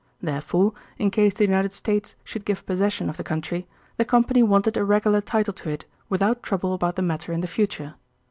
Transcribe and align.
Therefore, 0.19 0.73
in 0.97 1.11
case 1.11 1.35
the 1.35 1.45
United 1.45 1.73
States 1.73 2.15
should 2.23 2.43
give 2.43 2.65
possession 2.65 3.07
of 3.07 3.17
the 3.17 3.23
country, 3.23 3.67
the 3.97 4.03
Company 4.13 4.41
wanted 4.41 4.75
a 4.75 4.83
regular 4.83 5.21
title 5.21 5.53
to 5.53 5.69
it 5.69 5.85
without 6.09 6.41
trouble 6.41 6.73
about 6.73 6.95
the 6.95 7.03
matter 7.03 7.31
in 7.31 7.41
the 7.41 7.45
future. 7.47 7.93